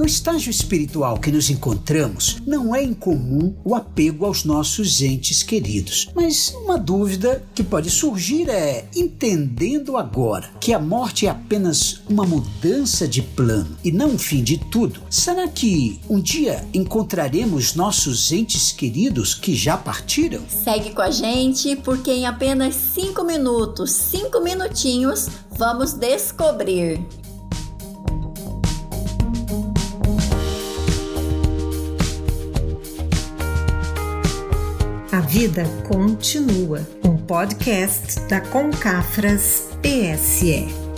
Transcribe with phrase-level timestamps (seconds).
[0.00, 6.08] No estágio espiritual que nos encontramos, não é incomum o apego aos nossos entes queridos.
[6.14, 12.24] Mas uma dúvida que pode surgir é: entendendo agora que a morte é apenas uma
[12.24, 18.32] mudança de plano e não o fim de tudo, será que um dia encontraremos nossos
[18.32, 20.40] entes queridos que já partiram?
[20.48, 27.06] Segue com a gente, porque em apenas 5 minutos, 5 minutinhos, vamos descobrir.
[35.30, 36.80] Vida continua.
[37.04, 40.89] Um podcast da Concafras PSE.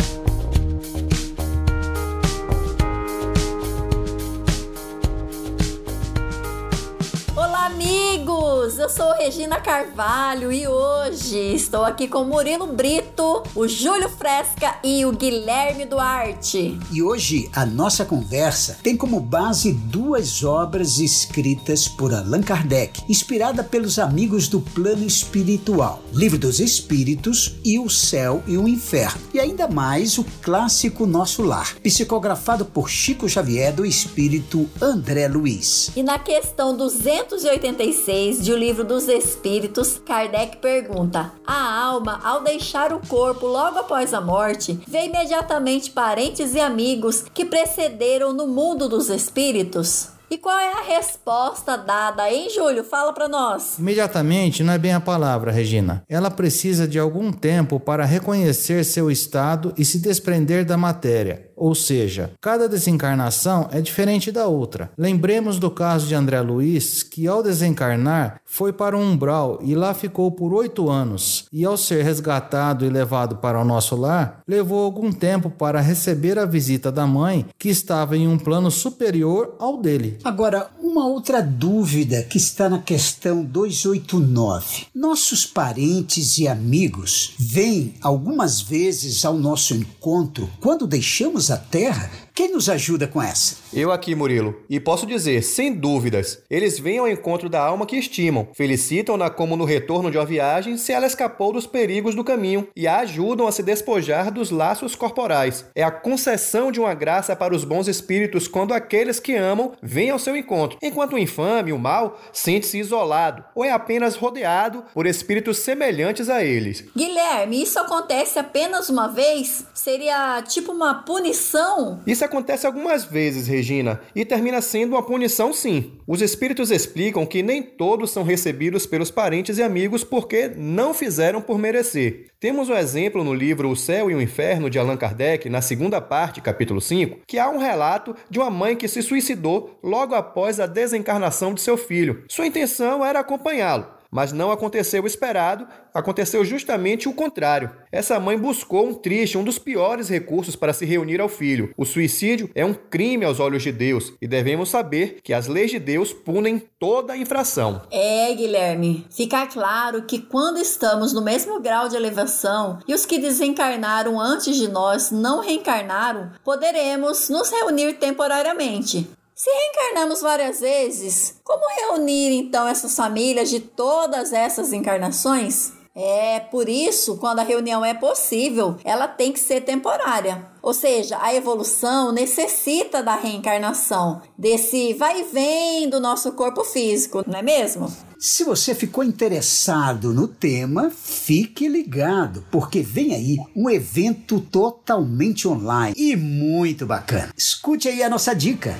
[8.82, 14.74] Eu sou Regina Carvalho e hoje estou aqui com o Murilo Brito, o Júlio Fresca
[14.82, 16.76] e o Guilherme Duarte.
[16.90, 23.62] E hoje a nossa conversa tem como base duas obras escritas por Allan Kardec, inspirada
[23.62, 29.22] pelos amigos do plano espiritual: Livro dos Espíritos e O Céu e o Inferno.
[29.32, 35.92] E ainda mais o clássico Nosso Lar, psicografado por Chico Xavier do espírito André Luiz.
[35.94, 42.42] E na questão 286 de O Livro Livro dos Espíritos, Kardec pergunta: A alma, ao
[42.42, 48.46] deixar o corpo logo após a morte, vê imediatamente parentes e amigos que precederam no
[48.46, 50.08] mundo dos espíritos?
[50.30, 52.82] E qual é a resposta dada, hein, Júlio?
[52.82, 53.78] Fala para nós.
[53.78, 56.02] Imediatamente não é bem a palavra, Regina.
[56.08, 61.50] Ela precisa de algum tempo para reconhecer seu estado e se desprender da matéria.
[61.56, 64.90] Ou seja, cada desencarnação é diferente da outra.
[64.96, 69.94] Lembremos do caso de André Luiz, que ao desencarnar foi para um umbral e lá
[69.94, 74.84] ficou por oito anos, e ao ser resgatado e levado para o nosso lar, levou
[74.84, 79.76] algum tempo para receber a visita da mãe, que estava em um plano superior ao
[79.76, 80.18] dele.
[80.24, 84.88] Agora, uma outra dúvida que está na questão 289.
[84.94, 92.50] Nossos parentes e amigos vêm algumas vezes ao nosso encontro quando deixamos a Terra quem
[92.50, 93.56] nos ajuda com essa?
[93.74, 94.62] Eu aqui, Murilo.
[94.68, 99.56] E posso dizer, sem dúvidas, eles vêm ao encontro da alma que estimam, felicitam-na como
[99.56, 103.46] no retorno de uma viagem se ela escapou dos perigos do caminho e a ajudam
[103.46, 105.66] a se despojar dos laços corporais.
[105.74, 110.10] É a concessão de uma graça para os bons espíritos quando aqueles que amam vêm
[110.10, 115.06] ao seu encontro, enquanto o infame, o mal, sente-se isolado ou é apenas rodeado por
[115.06, 116.84] espíritos semelhantes a eles.
[116.96, 119.66] Guilherme, isso acontece apenas uma vez?
[119.74, 122.00] Seria tipo uma punição?
[122.06, 125.98] Isso isso acontece algumas vezes, Regina, e termina sendo uma punição sim.
[126.06, 131.42] Os espíritos explicam que nem todos são recebidos pelos parentes e amigos porque não fizeram
[131.42, 132.26] por merecer.
[132.38, 136.00] Temos um exemplo no livro O Céu e o Inferno de Allan Kardec, na segunda
[136.00, 140.60] parte, capítulo 5, que há um relato de uma mãe que se suicidou logo após
[140.60, 142.22] a desencarnação de seu filho.
[142.28, 147.70] Sua intenção era acompanhá-lo, mas não aconteceu o esperado, aconteceu justamente o contrário.
[147.90, 151.72] Essa mãe buscou um triste, um dos piores recursos para se reunir ao filho.
[151.78, 155.70] O suicídio é um crime aos olhos de Deus e devemos saber que as leis
[155.70, 157.82] de Deus punem toda infração.
[157.90, 163.18] É, Guilherme, fica claro que quando estamos no mesmo grau de elevação e os que
[163.18, 169.08] desencarnaram antes de nós não reencarnaram, poderemos nos reunir temporariamente.
[169.42, 175.72] Se reencarnamos várias vezes, como reunir então essas famílias de todas essas encarnações?
[175.96, 180.46] É por isso, quando a reunião é possível, ela tem que ser temporária.
[180.62, 187.24] Ou seja, a evolução necessita da reencarnação, desse vai e vem do nosso corpo físico,
[187.26, 187.92] não é mesmo?
[188.20, 195.92] Se você ficou interessado no tema, fique ligado, porque vem aí um evento totalmente online
[195.98, 197.32] e muito bacana.
[197.36, 198.76] Escute aí a nossa dica.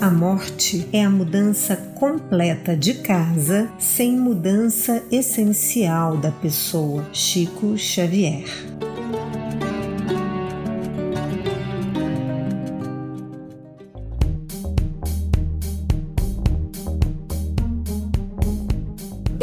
[0.00, 7.04] A morte é a mudança completa de casa sem mudança essencial da pessoa.
[7.12, 8.65] Chico Xavier.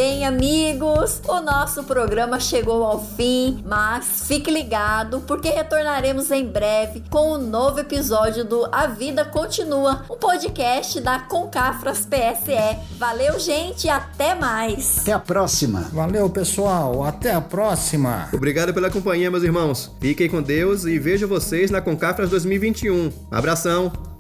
[0.06, 7.02] Bem, amigos, o nosso programa chegou ao fim, mas fique ligado porque retornaremos em breve
[7.10, 12.78] com um novo episódio do A Vida Continua, um podcast da Concafras PSE.
[13.00, 15.00] Valeu, gente, e até mais.
[15.00, 15.88] Até a próxima.
[15.94, 17.02] Valeu, pessoal.
[17.06, 18.28] Até a próxima.
[18.34, 19.90] Obrigado pela companhia, meus irmãos.
[20.02, 23.10] Fiquem com Deus e vejo vocês na Concafras 2021.
[23.32, 24.13] Abração.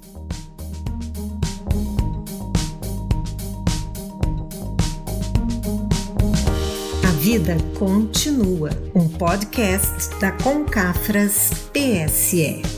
[7.23, 12.72] Vida Continua, um podcast da Concafras PSE.